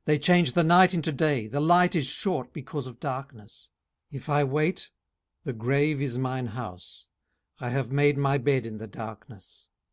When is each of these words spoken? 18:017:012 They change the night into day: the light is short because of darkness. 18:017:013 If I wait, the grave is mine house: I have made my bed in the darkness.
18:017:012 0.00 0.04
They 0.06 0.18
change 0.18 0.52
the 0.54 0.62
night 0.64 0.92
into 0.94 1.12
day: 1.12 1.46
the 1.46 1.60
light 1.60 1.94
is 1.94 2.06
short 2.08 2.52
because 2.52 2.88
of 2.88 2.98
darkness. 2.98 3.68
18:017:013 4.12 4.18
If 4.18 4.28
I 4.28 4.42
wait, 4.42 4.90
the 5.44 5.52
grave 5.52 6.02
is 6.02 6.18
mine 6.18 6.46
house: 6.48 7.06
I 7.60 7.70
have 7.70 7.92
made 7.92 8.18
my 8.18 8.38
bed 8.38 8.66
in 8.66 8.78
the 8.78 8.88
darkness. 8.88 9.68